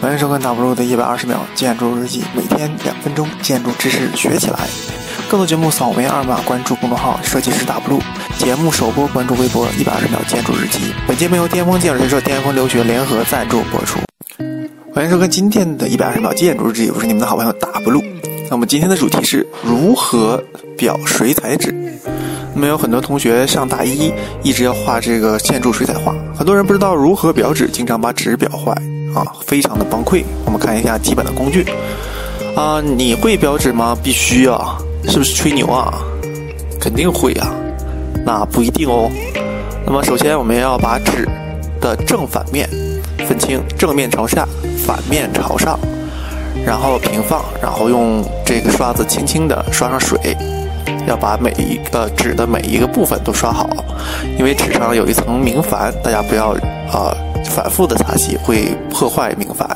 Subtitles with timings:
[0.00, 4.58] 欢迎收看 W 的一百二十秒建筑日记，每天两分钟建筑知识学起来。
[5.28, 8.00] 更多节目扫描二维码关注公众号“设计师 W”。
[8.38, 10.94] 节目首播关注微博“一百二十秒建筑日记”。
[11.06, 14.00] 本节目由巅峰建筑学社、巅峰留学联合赞助播出。
[14.94, 18.02] 欢迎收看今天的一百二十秒建筑日记，我是你们的好朋友 W。
[18.50, 20.42] 那么今天的主题是如何
[20.78, 21.74] 裱水彩纸。
[22.54, 24.10] 那么有很多同学上大一
[24.42, 28.74] 一直要画这个建筑水彩画，很多人不知道如何裱纸，经常把纸裱坏。
[29.14, 30.24] 啊，非常的崩溃。
[30.44, 31.66] 我们看一下基本的工具。
[32.56, 33.96] 啊，你会标纸吗？
[34.02, 34.76] 必须啊，
[35.06, 35.94] 是不是吹牛啊？
[36.80, 37.52] 肯定会啊，
[38.24, 39.10] 那不一定哦。
[39.86, 41.28] 那么首先我们要把纸
[41.80, 42.68] 的正反面
[43.28, 44.46] 分清，正面朝下，
[44.84, 45.78] 反面朝上，
[46.64, 50.36] 然后平放，然后用这个刷子轻轻的刷上水，
[51.06, 53.68] 要把每一个纸的每一个部分都刷好，
[54.38, 56.52] 因为纸上有一层明矾，大家不要
[56.92, 57.14] 啊。
[57.50, 59.66] 反复的擦洗会破坏明矾。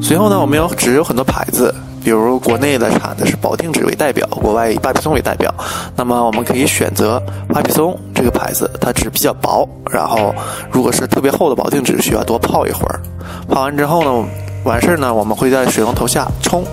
[0.00, 5.52] 随后呢，我们有纸有很多牌子，比如国内的产的是保定纸为代表，国外以巴比松为代表。
[5.94, 10.34] 那么我们可以选择巴比松这个牌子，它纸比较薄，然后
[10.72, 13.00] 如果是特别厚的保定纸，需要多泡一会儿。
[13.48, 14.28] 泡完之后呢，
[14.64, 16.64] 完事儿呢，我们会在水龙头下冲，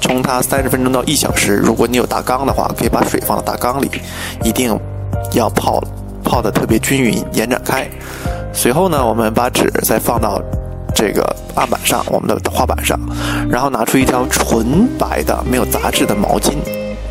[0.00, 1.56] 冲它三十分钟到一小时。
[1.56, 3.90] 如果你有大缸的话，可以把水放到大缸里，
[4.42, 4.78] 一定
[5.34, 5.82] 要泡。
[6.22, 7.88] 泡的特别均匀，延展开。
[8.52, 10.40] 随后呢，我们把纸再放到
[10.94, 12.98] 这个案板上，我们的画板上，
[13.48, 16.54] 然后拿出一条纯白的、没有杂质的毛巾，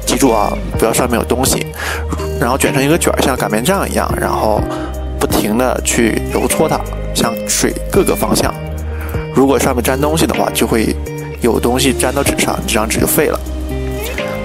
[0.06, 1.66] 记住啊，不要上面有东西。
[2.40, 4.62] 然后卷成一个卷，像擀面杖一样，然后
[5.20, 6.80] 不停的去揉搓它，
[7.14, 8.54] 向水各个方向。
[9.34, 10.96] 如果上面沾东西的话，就会
[11.42, 13.40] 有东西沾到纸上，这张纸就废了。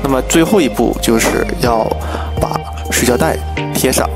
[0.02, 1.84] 那么最后一步就是要
[2.40, 3.36] 把水胶带
[3.74, 4.08] 贴上。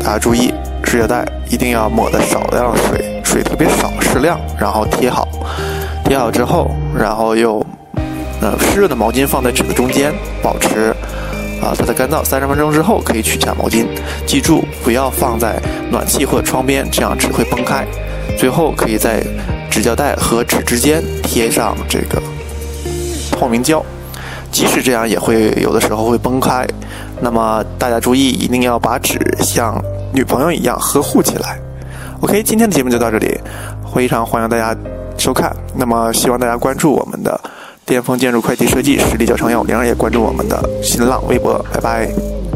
[0.00, 0.52] 大家注意，
[0.84, 5.28] 水胶带一定要抹的少量水，水特别少，适量，然后贴好。
[6.04, 7.64] 贴好之后，然后又
[8.40, 10.92] 呃湿润的毛巾放在纸的中间，保持
[11.62, 12.24] 啊它的干燥。
[12.24, 13.86] 三十分钟之后可以取下毛巾。
[14.26, 17.86] 记住不要放在暖气或者窗边，这样纸会崩开。
[18.36, 19.22] 最后可以在
[19.70, 22.20] 纸胶带和纸之间贴上这个
[23.30, 23.80] 透明胶，
[24.50, 26.66] 即使这样也会有的时候会崩开。
[27.20, 29.80] 那么大家注意，一定要把纸像。
[30.14, 31.58] 女朋友一样呵护起来。
[32.20, 33.36] OK，今天的节目就到这里，
[33.92, 34.74] 非常欢迎大家
[35.18, 35.54] 收看。
[35.74, 37.38] 那么希望大家关注我们的
[37.84, 41.58] 巅峰建筑快递设计实力教程幺五零，也关注我们的新浪微博。
[41.72, 42.53] 拜拜。